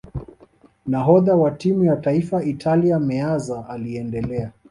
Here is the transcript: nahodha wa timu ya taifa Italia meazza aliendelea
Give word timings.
nahodha 0.85 1.35
wa 1.35 1.51
timu 1.51 1.83
ya 1.85 1.95
taifa 1.95 2.43
Italia 2.43 2.99
meazza 2.99 3.69
aliendelea 3.69 4.51